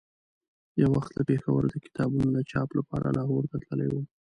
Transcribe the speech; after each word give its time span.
یو 0.81 0.89
وخت 0.97 1.11
له 1.17 1.23
پېښوره 1.29 1.67
د 1.69 1.75
کتابونو 1.85 2.29
د 2.33 2.39
چاپ 2.51 2.69
لپاره 2.79 3.07
لاهور 3.17 3.43
ته 3.51 3.57
تللی 3.67 3.89
وم. 3.91 4.05